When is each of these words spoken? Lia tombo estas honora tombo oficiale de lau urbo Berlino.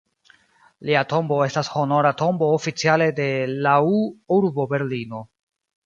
Lia 0.89 1.03
tombo 1.11 1.37
estas 1.49 1.69
honora 1.81 2.13
tombo 2.23 2.49
oficiale 2.55 3.11
de 3.23 3.29
lau 3.69 3.87
urbo 4.41 4.71
Berlino. 4.77 5.27